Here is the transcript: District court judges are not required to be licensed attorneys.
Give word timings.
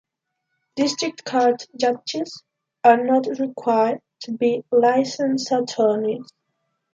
District 0.75 1.23
court 1.23 1.67
judges 1.79 2.41
are 2.83 2.97
not 3.03 3.27
required 3.37 4.01
to 4.21 4.31
be 4.31 4.63
licensed 4.71 5.51
attorneys. 5.51 6.27